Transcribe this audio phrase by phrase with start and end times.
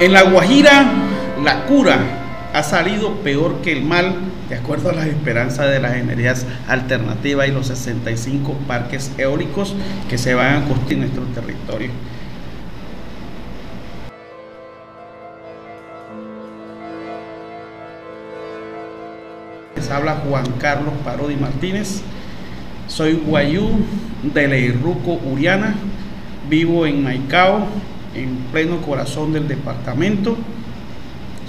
[0.00, 0.86] En La Guajira,
[1.44, 1.98] la cura
[2.54, 4.14] ha salido peor que el mal,
[4.48, 9.74] de acuerdo a las esperanzas de las energías alternativas y los 65 parques eólicos
[10.08, 11.90] que se van a construir en nuestro territorio.
[19.76, 22.00] Les habla Juan Carlos Parodi Martínez.
[22.86, 23.68] Soy guayú
[24.22, 25.74] de Leirruco, Uriana.
[26.48, 27.66] Vivo en Maicao,
[28.14, 30.36] en pleno corazón del departamento.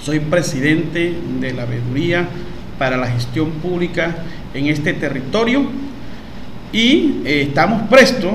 [0.02, 2.28] Soy presidente de la veeduría
[2.78, 4.16] para la gestión pública
[4.54, 5.64] en este territorio
[6.72, 8.32] y eh, estamos prestos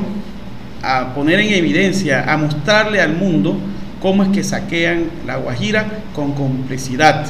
[0.81, 3.57] a poner en evidencia, a mostrarle al mundo
[4.01, 7.25] cómo es que saquean la Guajira con complicidad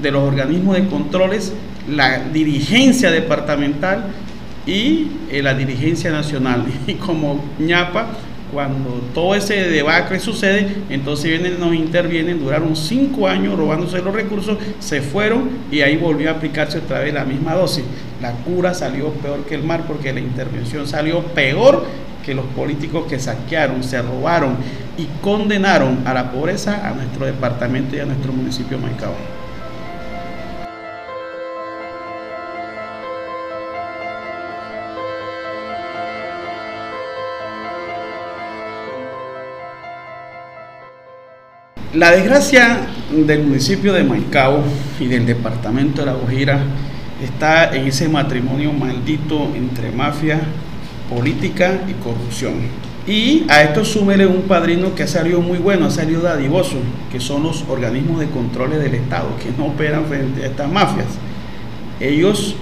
[0.00, 1.52] de los organismos de controles,
[1.88, 4.04] la dirigencia departamental
[4.66, 6.66] y eh, la dirigencia nacional.
[6.86, 8.06] Y como ñapa,
[8.52, 14.58] cuando todo ese debacle sucede, entonces vienen, nos intervienen, duraron cinco años robándose los recursos,
[14.78, 17.84] se fueron y ahí volvió a aplicarse otra vez la misma dosis.
[18.20, 21.86] La cura salió peor que el mar porque la intervención salió peor
[22.24, 24.56] que los políticos que saquearon, se robaron
[24.98, 29.39] y condenaron a la pobreza a nuestro departamento y a nuestro municipio de Maicao.
[41.94, 44.62] La desgracia del municipio de Maicao
[45.00, 46.60] y del departamento de La Guajira
[47.20, 50.38] está en ese matrimonio maldito entre mafia,
[51.12, 52.54] política y corrupción.
[53.08, 56.76] Y a esto súmele un padrino que ha salido muy bueno, ha salido dadivoso,
[57.10, 61.08] que son los organismos de control del Estado, que no operan frente a estas mafias.
[61.98, 62.54] Ellos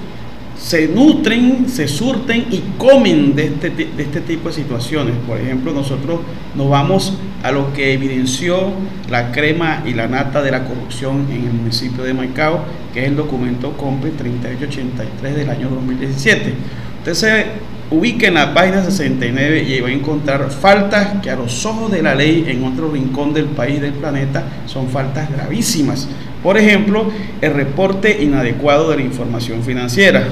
[0.58, 5.14] se nutren, se surten y comen de este, de este tipo de situaciones.
[5.26, 6.20] Por ejemplo, nosotros
[6.56, 8.72] nos vamos a lo que evidenció
[9.08, 13.06] la crema y la nata de la corrupción en el municipio de Maicao, que es
[13.06, 16.54] el documento COMPE 3883 del año 2017.
[16.98, 17.46] Usted se
[17.90, 22.02] ubica en la página 69 y va a encontrar faltas que a los ojos de
[22.02, 26.08] la ley en otro rincón del país, del planeta, son faltas gravísimas.
[26.42, 30.26] Por ejemplo, el reporte inadecuado de la información financiera.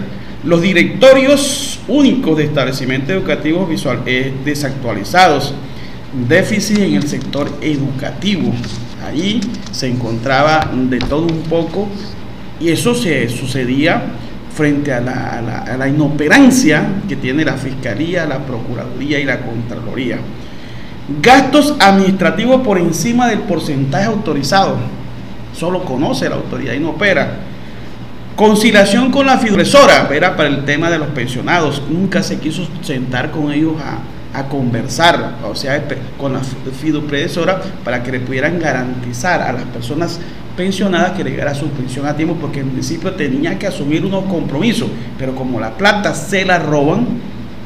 [0.44, 5.54] Los directorios únicos de establecimientos educativos visual, eh, desactualizados.
[6.28, 8.52] Déficit en el sector educativo.
[9.06, 9.40] Ahí
[9.72, 11.88] se encontraba de todo un poco
[12.60, 14.02] y eso se sucedía
[14.54, 20.18] frente a la, a la inoperancia que tiene la Fiscalía, la Procuraduría y la Contraloría.
[21.20, 24.76] Gastos administrativos por encima del porcentaje autorizado
[25.54, 27.40] solo conoce la autoridad y no opera.
[28.36, 31.82] Conciliación con la fiduciaria, era para el tema de los pensionados.
[31.88, 34.02] Nunca se quiso sentar con ellos a,
[34.50, 35.82] conversar, o sea,
[36.18, 40.20] con la fiduciaria para que le pudieran garantizar a las personas
[40.54, 44.24] pensionadas que le llegara su pensión a tiempo, porque el municipio tenía que asumir unos
[44.24, 47.06] compromisos, pero como la plata se la roban,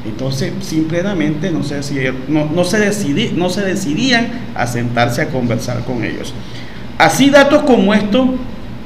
[0.06, 5.84] entonces simplemente no se, no, no, se decidí, no se decidían a sentarse a conversar
[5.84, 6.32] con ellos.
[6.98, 8.28] Así datos como estos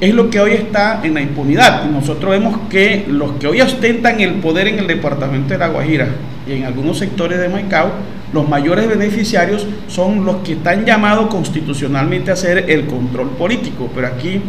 [0.01, 1.85] es lo que hoy está en la impunidad.
[1.87, 6.09] Nosotros vemos que los que hoy ostentan el poder en el departamento de La Guajira
[6.47, 7.91] y en algunos sectores de Maicao,
[8.33, 13.89] los mayores beneficiarios son los que están llamados constitucionalmente a hacer el control político.
[13.95, 14.41] Pero aquí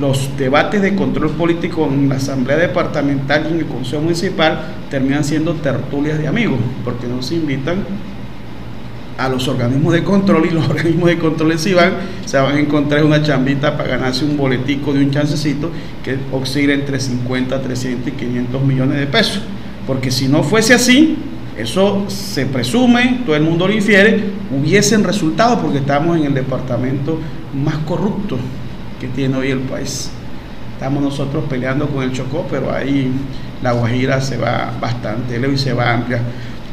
[0.00, 5.24] los debates de control político en la Asamblea Departamental y en el Consejo Municipal terminan
[5.24, 7.84] siendo tertulias de amigos, porque no se invitan
[9.18, 11.92] a los organismos de control y los organismos de control si van,
[12.24, 15.70] se van a encontrar una chambita para ganarse un boletico de un chancecito
[16.02, 19.42] que oscila entre 50, 300 y 500 millones de pesos.
[19.86, 21.16] Porque si no fuese así,
[21.56, 27.18] eso se presume, todo el mundo lo infiere, hubiesen resultado porque estamos en el departamento
[27.54, 28.36] más corrupto
[29.00, 30.10] que tiene hoy el país.
[30.74, 33.10] Estamos nosotros peleando con el Chocó, pero ahí
[33.62, 36.20] la Guajira se va bastante lejos y se va amplia.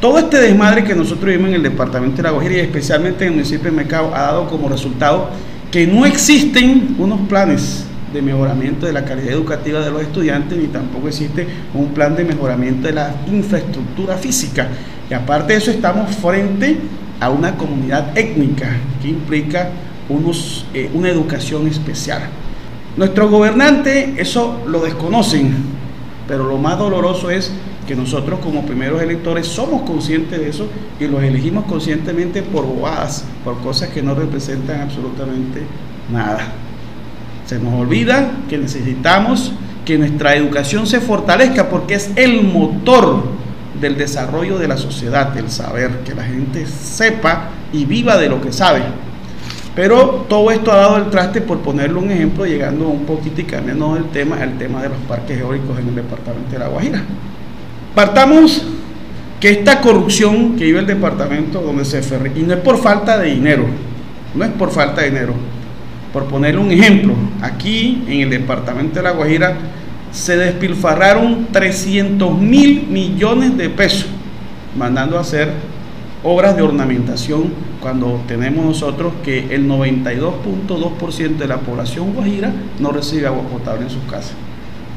[0.04, 3.30] Todo este desmadre que nosotros vivimos en el departamento de La Guajira y especialmente en
[3.30, 5.30] el municipio de Mecao ha dado como resultado
[5.70, 10.66] que no existen unos planes de mejoramiento de la calidad educativa de los estudiantes ni
[10.66, 14.68] tampoco existe un plan de mejoramiento de la infraestructura física.
[15.08, 16.76] Y aparte de eso estamos frente
[17.18, 19.70] a una comunidad étnica que implica
[20.10, 22.24] unos, eh, una educación especial.
[22.98, 25.54] Nuestros gobernantes eso lo desconocen,
[26.28, 27.50] pero lo más doloroso es
[27.86, 33.24] que nosotros como primeros electores somos conscientes de eso y los elegimos conscientemente por bobadas,
[33.44, 35.62] por cosas que no representan absolutamente
[36.12, 36.52] nada.
[37.46, 39.52] Se nos olvida que necesitamos
[39.84, 43.24] que nuestra educación se fortalezca porque es el motor
[43.80, 48.40] del desarrollo de la sociedad, el saber, que la gente sepa y viva de lo
[48.40, 48.82] que sabe.
[49.74, 53.44] Pero todo esto ha dado el traste, por ponerle un ejemplo, llegando un poquito y
[53.44, 57.02] cambiando el tema, al tema de los parques eólicos en el departamento de La Guajira.
[57.94, 58.64] Partamos
[59.40, 63.18] que esta corrupción que vive el departamento donde se ferre, y no es por falta
[63.18, 63.66] de dinero,
[64.34, 65.34] no es por falta de dinero.
[66.12, 69.56] Por ponerle un ejemplo, aquí en el departamento de La Guajira
[70.12, 74.06] se despilfarraron 300 mil millones de pesos
[74.76, 75.52] mandando a hacer
[76.22, 83.26] obras de ornamentación cuando tenemos nosotros que el 92.2% de la población guajira no recibe
[83.26, 84.32] agua potable en sus casas.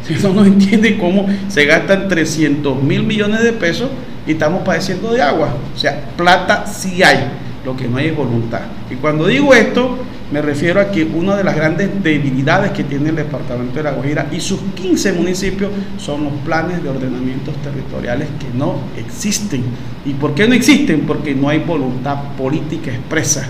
[0.09, 3.89] Eso no entiende cómo se gastan 300 mil millones de pesos
[4.25, 5.55] y estamos padeciendo de agua.
[5.75, 7.27] O sea, plata sí hay,
[7.65, 8.61] lo que no hay es voluntad.
[8.89, 9.97] Y cuando digo esto,
[10.31, 13.91] me refiero a que una de las grandes debilidades que tiene el departamento de La
[13.91, 19.63] Guajira y sus 15 municipios son los planes de ordenamientos territoriales que no existen.
[20.05, 21.01] ¿Y por qué no existen?
[21.07, 23.47] Porque no hay voluntad política expresa.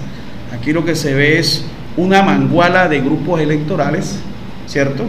[0.54, 1.66] Aquí lo que se ve es
[1.98, 4.20] una manguala de grupos electorales,
[4.68, 5.04] ¿cierto?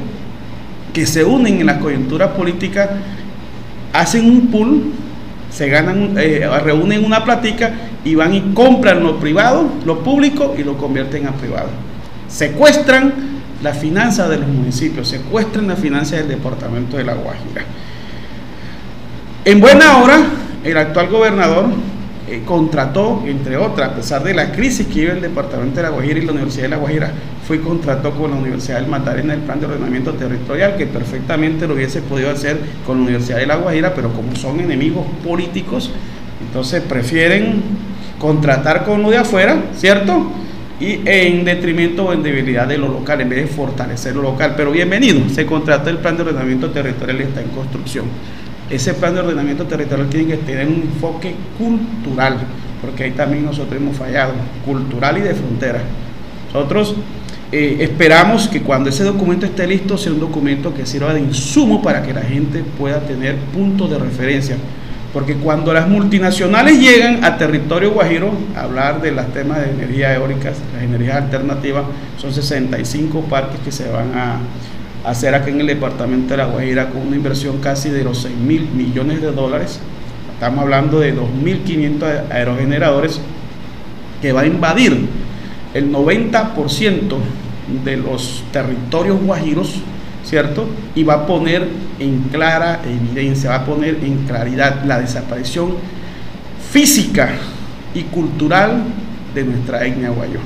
[0.92, 2.90] Que se unen en la coyuntura política,
[3.92, 4.92] hacen un pool,
[5.50, 7.72] se ganan, eh, reúnen una platica
[8.04, 11.68] y van y compran lo privado, lo público y lo convierten a privado.
[12.28, 13.12] Secuestran
[13.62, 17.64] la finanza de los municipios, secuestran la finanza del departamento de La Guajira.
[19.44, 20.18] En buena hora,
[20.62, 21.66] el actual gobernador
[22.30, 25.88] eh, contrató, entre otras, a pesar de la crisis que vive el departamento de La
[25.90, 27.12] Guajira y la Universidad de La Guajira,
[27.46, 31.74] fue contrató con la Universidad del Magdalena el plan de ordenamiento territorial, que perfectamente lo
[31.74, 35.90] hubiese podido hacer con la Universidad de La Guajira, pero como son enemigos políticos,
[36.46, 37.62] entonces prefieren
[38.18, 40.30] contratar con lo de afuera, ¿cierto?
[40.80, 44.54] Y en detrimento o en debilidad de lo local, en vez de fortalecer lo local.
[44.56, 48.04] Pero bienvenido, se contrató el plan de ordenamiento territorial y está en construcción.
[48.70, 52.36] Ese plan de ordenamiento territorial tiene que tener un enfoque cultural,
[52.80, 54.32] porque ahí también nosotros hemos fallado,
[54.64, 55.82] cultural y de frontera.
[56.52, 56.94] Nosotros
[57.50, 61.82] eh, esperamos que cuando ese documento esté listo sea un documento que sirva de insumo
[61.82, 64.56] para que la gente pueda tener puntos de referencia
[65.12, 70.14] porque cuando las multinacionales llegan a territorio guajiro a hablar de los temas de energía
[70.14, 71.84] eólica, las energías alternativas,
[72.18, 74.36] son 65 parques que se van a
[75.10, 78.36] hacer aquí en el departamento de La Guajira con una inversión casi de los 6
[78.36, 79.80] mil millones de dólares.
[80.34, 83.20] Estamos hablando de 2.500 aerogeneradores
[84.22, 85.08] que va a invadir
[85.74, 87.16] el 90%
[87.84, 89.82] de los territorios guajiros
[90.28, 90.68] ¿cierto?
[90.94, 91.66] Y va a poner
[91.98, 95.74] en clara evidencia, va a poner en claridad la desaparición
[96.70, 97.30] física
[97.94, 98.82] y cultural
[99.34, 100.40] de nuestra etnia guayó.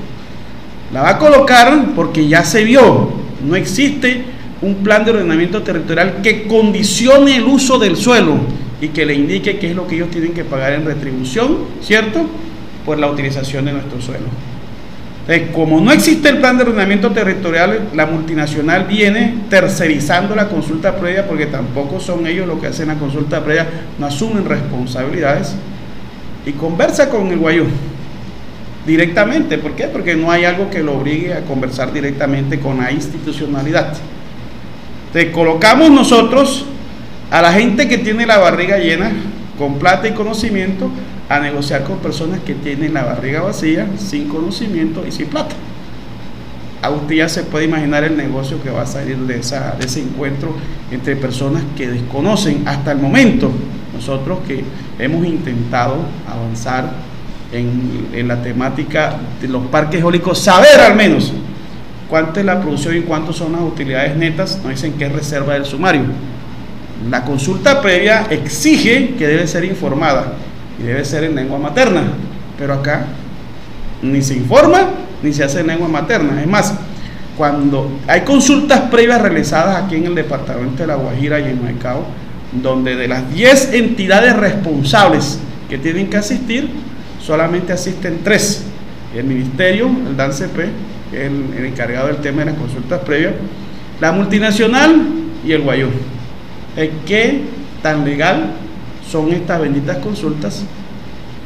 [0.92, 3.10] La va a colocar porque ya se vio,
[3.44, 4.24] no existe
[4.62, 8.36] un plan de ordenamiento territorial que condicione el uso del suelo
[8.80, 12.26] y que le indique qué es lo que ellos tienen que pagar en retribución, ¿cierto?
[12.86, 14.26] Por la utilización de nuestro suelo
[15.52, 21.26] como no existe el plan de ordenamiento territorial, la multinacional viene tercerizando la consulta previa
[21.26, 23.68] porque tampoco son ellos los que hacen la consulta previa,
[23.98, 25.54] no asumen responsabilidades
[26.44, 27.66] y conversa con el guayú
[28.84, 29.58] directamente.
[29.58, 29.84] ¿Por qué?
[29.84, 33.94] Porque no hay algo que lo obligue a conversar directamente con la institucionalidad.
[35.12, 36.64] Te colocamos nosotros
[37.30, 39.12] a la gente que tiene la barriga llena
[39.58, 40.90] con plata y conocimiento
[41.28, 45.54] a negociar con personas que tienen la barriga vacía, sin conocimiento y sin plata.
[46.80, 49.86] A usted ya se puede imaginar el negocio que va a salir de, esa, de
[49.86, 50.54] ese encuentro
[50.90, 53.50] entre personas que desconocen hasta el momento.
[53.94, 54.64] Nosotros que
[54.98, 56.90] hemos intentado avanzar
[57.52, 61.32] en, en la temática de los parques eólicos, saber al menos
[62.12, 65.54] cuánto es la producción y cuántas son las utilidades netas, nos dicen que es reserva
[65.54, 66.02] del sumario.
[67.08, 70.34] La consulta previa exige que debe ser informada
[70.78, 72.02] y debe ser en lengua materna.
[72.58, 73.06] Pero acá
[74.02, 74.90] ni se informa
[75.22, 76.38] ni se hace en lengua materna.
[76.38, 76.74] Es más,
[77.38, 82.04] cuando hay consultas previas realizadas aquí en el departamento de La Guajira y en Maicao,
[82.62, 86.68] donde de las 10 entidades responsables que tienen que asistir,
[87.24, 88.64] solamente asisten 3.
[89.16, 90.58] El ministerio, el DANCP,
[91.12, 93.34] el, el encargado del tema de las consultas previas,
[94.00, 94.96] la multinacional
[95.44, 95.88] y el Guayú.
[97.06, 97.42] ¿Qué
[97.82, 98.52] tan legal
[99.10, 100.64] son estas benditas consultas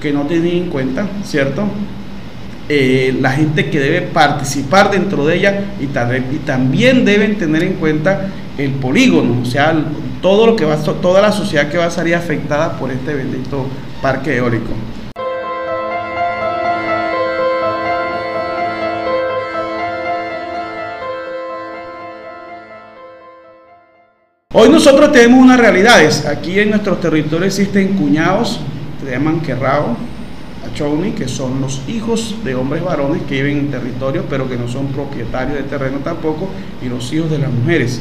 [0.00, 1.64] que no tienen en cuenta, ¿cierto?
[2.68, 7.74] Eh, la gente que debe participar dentro de ella y, y, también deben tener en
[7.74, 9.74] cuenta el polígono, o sea,
[10.20, 13.66] todo lo que va, toda la sociedad que va a salir afectada por este bendito
[14.02, 14.72] parque eólico.
[24.58, 26.24] Hoy nosotros tenemos unas realidades.
[26.24, 28.58] Aquí en nuestros territorios existen cuñados,
[29.04, 29.94] se llaman querrao,
[30.66, 34.66] Achoni, que son los hijos de hombres varones que viven en territorio, pero que no
[34.66, 36.48] son propietarios de terreno tampoco,
[36.82, 38.00] y los hijos de las mujeres.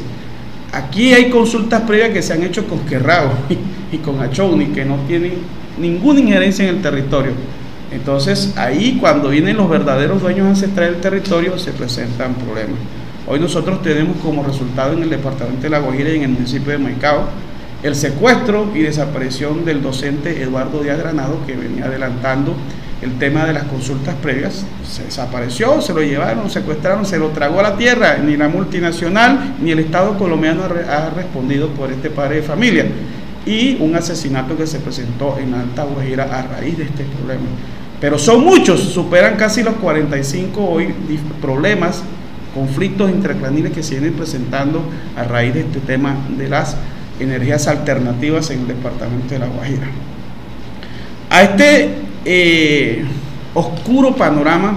[0.71, 3.33] Aquí hay consultas previas que se han hecho con Querrao
[3.91, 5.33] y con Achoni, que no tienen
[5.77, 7.33] ninguna injerencia en el territorio.
[7.91, 12.79] Entonces ahí cuando vienen los verdaderos dueños ancestrales del territorio se presentan problemas.
[13.27, 16.71] Hoy nosotros tenemos como resultado en el departamento de La Guajira y en el municipio
[16.71, 17.27] de Maicao
[17.81, 22.55] el secuestro y desaparición del docente Eduardo Díaz Granado que venía adelantando
[23.01, 24.65] el tema de las consultas previas.
[24.87, 28.17] Se desapareció, se lo llevaron, secuestraron, se lo tragó a la tierra.
[28.17, 32.85] Ni la multinacional ni el Estado colombiano ha respondido por este padre de familia.
[33.45, 37.45] Y un asesinato que se presentó en Alta Guajira a raíz de este problema.
[38.01, 40.93] Pero son muchos, superan casi los 45 hoy
[41.41, 42.03] problemas,
[42.55, 44.81] conflictos intraclaniles que se vienen presentando
[45.17, 46.77] a raíz de este tema de las
[47.19, 49.87] energías alternativas en el departamento de La Guajira.
[51.29, 53.03] A este eh,
[53.53, 54.73] oscuro panorama,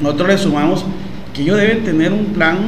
[0.00, 0.84] nosotros le sumamos
[1.32, 2.58] que ellos deben tener un plan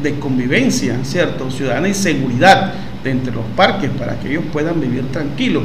[0.00, 1.50] de convivencia, ¿cierto?
[1.50, 5.64] Ciudadana y seguridad de entre los parques para que ellos puedan vivir tranquilos.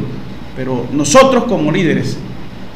[0.55, 2.17] Pero nosotros como líderes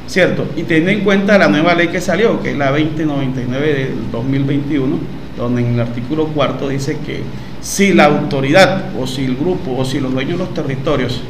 [0.08, 0.46] ¿cierto?
[0.56, 4.98] Y teniendo en cuenta la nueva ley que salió, que es la 2099 del 2021,
[5.38, 7.22] donde en el artículo cuarto dice que
[7.62, 11.22] si la autoridad o si el grupo o si los dueños de los territorios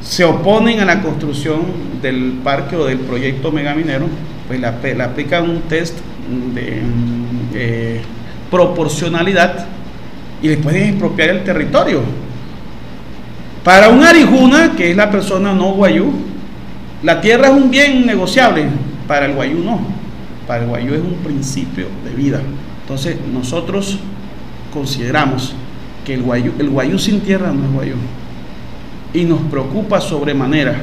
[0.00, 1.62] se oponen a la construcción
[2.02, 4.06] del parque o del proyecto megaminero,
[4.46, 5.98] pues le, aplican un test
[6.54, 6.82] de
[7.54, 8.00] eh,
[8.50, 9.66] proporcionalidad
[10.42, 12.02] y le pueden expropiar el territorio.
[13.62, 16.12] Para un arijuna, que es la persona no guayú,
[17.04, 18.64] la tierra es un bien negociable,
[19.06, 19.78] para el guayú no.
[20.46, 22.40] Para el guayú es un principio de vida.
[22.80, 23.98] Entonces nosotros
[24.72, 25.54] consideramos
[26.06, 27.94] que el guayú, el sin tierra no es guayú.
[29.12, 30.78] Y nos preocupa sobremanera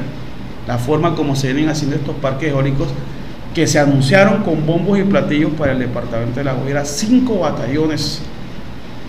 [0.68, 2.86] la forma como se vienen haciendo estos parques eólicos
[3.52, 8.22] que se anunciaron con bombos y platillos para el departamento de La Guajira, cinco batallones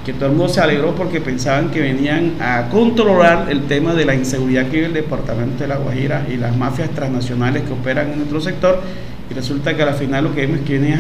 [0.06, 4.06] que todo el mundo se alegró porque pensaban que venían a controlar el tema de
[4.06, 8.12] la inseguridad que vive el departamento de La Guajira y las mafias transnacionales que operan
[8.12, 8.82] en nuestro sector.
[9.30, 11.00] Y resulta que al final lo que vemos es que vienen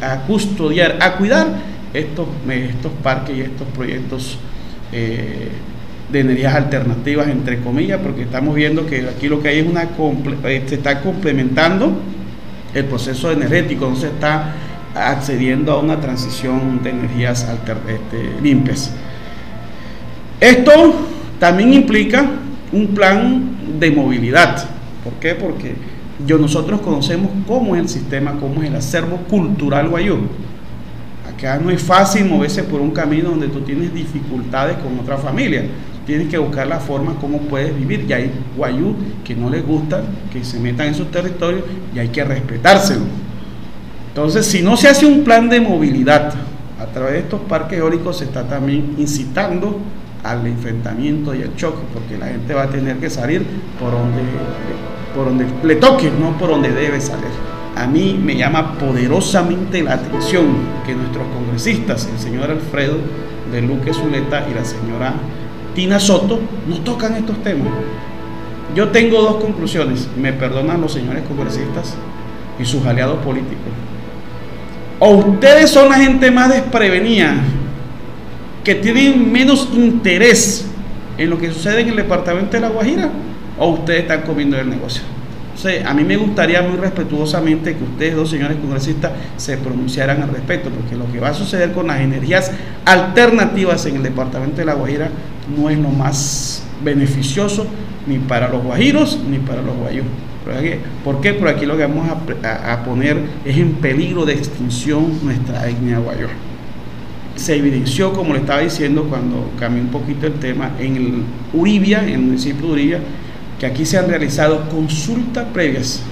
[0.00, 1.46] a, custodiar, a cuidar
[1.92, 4.38] estos, estos parques y estos proyectos
[4.92, 5.48] eh,
[6.10, 9.82] de energías alternativas, entre comillas, porque estamos viendo que aquí lo que hay es una.
[9.82, 12.00] Eh, se está complementando
[12.72, 14.54] el proceso energético, no se está
[14.98, 17.46] accediendo a una transición de energías
[17.88, 18.92] este, limpias.
[20.40, 20.94] Esto
[21.38, 22.24] también implica
[22.72, 24.64] un plan de movilidad.
[25.02, 25.34] ¿Por qué?
[25.34, 25.74] Porque
[26.26, 30.18] yo, nosotros conocemos cómo es el sistema, cómo es el acervo cultural guayú.
[31.28, 35.64] Acá no es fácil moverse por un camino donde tú tienes dificultades con otra familia.
[36.04, 38.06] Tienes que buscar la forma como puedes vivir.
[38.08, 40.02] Y hay guayú que no les gusta
[40.32, 41.62] que se metan en sus territorios
[41.94, 43.27] y hay que respetárselo.
[44.18, 46.34] Entonces, si no se hace un plan de movilidad
[46.80, 49.78] a través de estos parques eólicos, se está también incitando
[50.24, 53.46] al enfrentamiento y al choque, porque la gente va a tener que salir
[53.78, 54.22] por donde,
[55.14, 57.28] por donde le toque, no por donde debe salir.
[57.76, 60.46] A mí me llama poderosamente la atención
[60.84, 62.96] que nuestros congresistas, el señor Alfredo
[63.52, 65.14] de Luque Zuleta y la señora
[65.76, 67.68] Tina Soto, no tocan estos temas.
[68.74, 71.94] Yo tengo dos conclusiones, me perdonan los señores congresistas
[72.58, 73.72] y sus aliados políticos
[74.98, 77.34] o ustedes son la gente más desprevenida,
[78.64, 80.66] que tienen menos interés
[81.16, 83.10] en lo que sucede en el departamento de La Guajira,
[83.58, 85.02] o ustedes están comiendo el negocio.
[85.84, 90.70] a mí me gustaría muy respetuosamente que ustedes dos señores congresistas se pronunciaran al respecto,
[90.70, 92.52] porque lo que va a suceder con las energías
[92.84, 95.10] alternativas en el departamento de La Guajira
[95.56, 97.66] no es lo más beneficioso
[98.06, 100.04] ni para los guajiros ni para los guayos.
[101.04, 101.34] ¿Por qué?
[101.34, 106.30] Por aquí lo que vamos a, poner es en peligro de extinción nuestra etnia guayor.
[107.36, 112.02] Se evidenció, como le estaba diciendo cuando cambié un poquito el tema, en el Uribia,
[112.02, 113.00] en el municipio de Uribia,
[113.60, 116.02] que aquí se han realizado consultas previas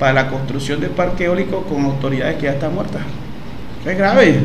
[0.00, 3.02] para la construcción de parque eólico con autoridades que ya están muertas.
[3.86, 4.40] es grave,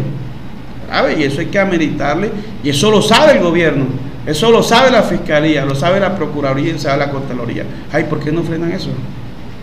[0.87, 2.29] grave, y eso hay que ameritarle,
[2.63, 6.75] y eso lo sabe el gobierno eso lo sabe la Fiscalía, lo sabe la Procuraduría
[6.75, 7.63] y sabe la Contraloría.
[7.93, 8.89] Ay, ¿por qué no frenan eso?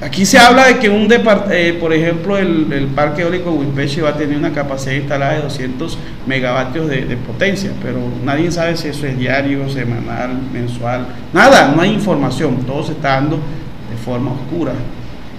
[0.00, 4.16] Aquí se habla de que un eh, por ejemplo, el, parque eólico Wimpeche va a
[4.16, 9.06] tener una capacidad instalada de 200 megavatios de, de, potencia, pero nadie sabe si eso
[9.06, 14.72] es diario, semanal, mensual, nada, no hay información, todo se está dando de forma oscura,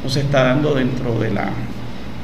[0.03, 1.50] no se está dando dentro de la,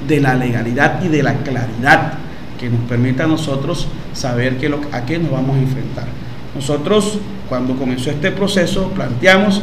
[0.08, 2.14] de la legalidad y de la claridad
[2.60, 4.58] que nos permita a nosotros saber
[4.92, 6.21] a qué nos vamos a enfrentar.
[6.56, 9.62] Nosotros, cuando comenzó este proceso, planteamos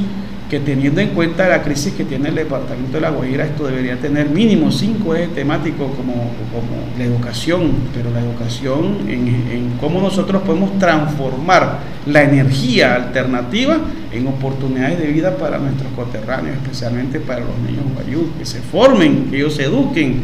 [0.49, 3.97] que teniendo en cuenta la crisis que tiene el departamento de La Guajira, esto debería
[3.97, 10.00] tener mínimo cinco ejes temáticos como, como la educación, pero la educación en, en cómo
[10.00, 13.76] nosotros podemos transformar la energía alternativa
[14.11, 19.26] en oportunidades de vida para nuestros coterráneos, especialmente para los niños guayú, que se formen,
[19.30, 20.23] que ellos se eduquen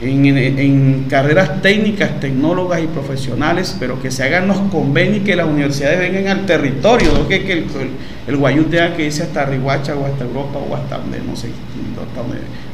[0.00, 5.46] en, carreras técnicas, tecnólogas y profesionales, pero que se hagan los convenios y que las
[5.46, 7.66] universidades vengan al territorio, no que, el,
[8.26, 11.48] el, Guayú tenga que irse hasta Rihuacha o hasta Europa o hasta donde, no sé,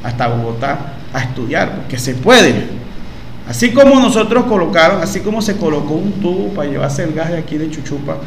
[0.03, 2.83] hasta, Bogotá a estudiar, porque se puede.
[3.49, 7.39] Así como nosotros colocaron, así como se colocó un tubo para llevarse el gas de
[7.39, 8.19] aquí de Chuchupa,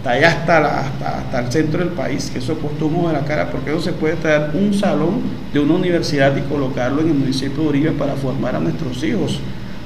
[0.00, 3.50] hasta allá, hasta, hasta, el centro del país, que eso costó un de la cara,
[3.50, 5.20] porque no se puede traer un salón
[5.52, 9.40] de una universidad y colocarlo en el municipio de Uribe para formar a nuestros hijos,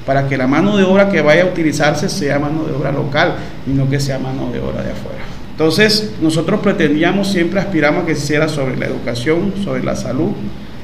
[0.07, 3.35] para que la mano de obra que vaya a utilizarse sea mano de obra local
[3.67, 5.19] y no que sea mano de obra de afuera.
[5.51, 10.31] Entonces, nosotros pretendíamos, siempre aspiramos a que se hiciera sobre la educación, sobre la salud,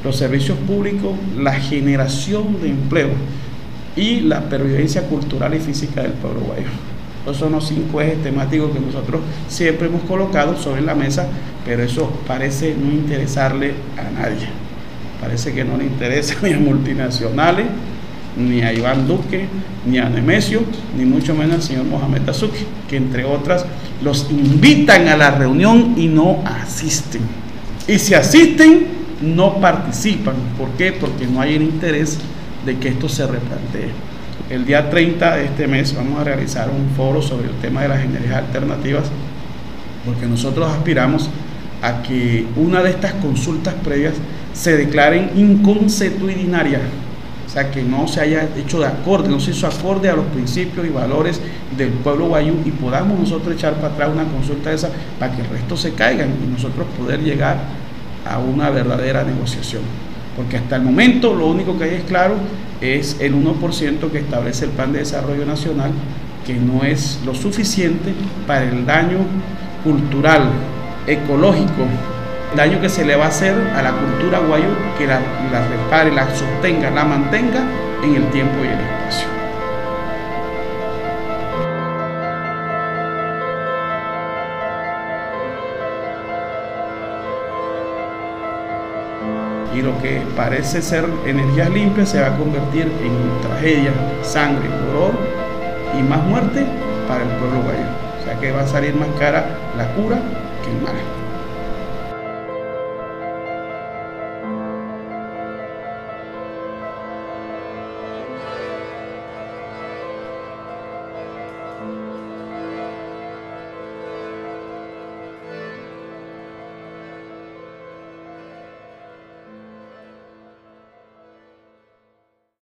[0.03, 3.11] los servicios públicos, la generación de empleo
[3.95, 6.90] y la pervivencia cultural y física del pueblo guayo.
[7.23, 11.27] Esos son los cinco ejes temáticos que nosotros siempre hemos colocado sobre la mesa,
[11.65, 14.49] pero eso parece no interesarle a nadie.
[15.21, 17.67] Parece que no le interesa ni a multinacionales,
[18.37, 19.47] ni a Iván Duque,
[19.87, 20.63] ni a Nemesio,
[20.97, 23.67] ni mucho menos al señor Mohamed Azuki, que entre otras
[24.03, 27.23] los invitan a la reunión y no asisten.
[27.87, 28.87] Y si asisten,
[29.21, 30.37] no participan.
[30.57, 30.93] ¿Por qué?
[30.93, 32.19] Porque no hay el interés
[32.65, 34.10] de que esto se replantee.
[34.49, 37.89] El día 30 de este mes vamos a realizar un foro sobre el tema de
[37.89, 39.05] las energías alternativas,
[40.05, 41.31] porque nosotros aspiramos
[41.83, 44.15] a que una de estas consultas previas
[44.53, 46.83] se declaren inconsuetudinarias,
[47.47, 50.27] o sea, que no se haya hecho de acorde, no se hizo acorde a los
[50.27, 51.41] principios y valores
[51.77, 55.43] del pueblo guayú y podamos nosotros echar para atrás una consulta de esa para que
[55.43, 57.59] el resto se caigan y nosotros poder llegar
[58.29, 59.83] a una verdadera negociación.
[60.37, 62.35] Porque hasta el momento lo único que hay es claro
[62.81, 65.91] es el 1% que establece el Plan de Desarrollo Nacional,
[66.47, 68.13] que no es lo suficiente
[68.47, 69.19] para el daño
[69.85, 70.51] cultural,
[71.07, 71.85] ecológico,
[72.57, 75.21] daño que se le va a hacer a la cultura guayú, que la,
[75.53, 77.63] la repare, la sostenga, la mantenga
[78.03, 79.40] en el tiempo y el espacio.
[89.75, 95.13] Y lo que parece ser energías limpias se va a convertir en tragedia, sangre, dolor
[95.99, 96.67] y más muerte
[97.07, 97.87] para el pueblo guayú.
[98.21, 100.19] O sea que va a salir más cara la cura
[100.63, 101.20] que el mal.